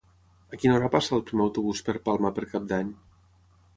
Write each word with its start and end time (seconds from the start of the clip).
A 0.55 0.57
quina 0.61 0.77
hora 0.77 0.89
passa 0.95 1.13
el 1.17 1.21
primer 1.29 1.45
autobús 1.47 1.83
per 1.91 1.97
Palma 2.09 2.33
per 2.39 2.47
Cap 2.55 2.67
d'Any? 2.73 2.91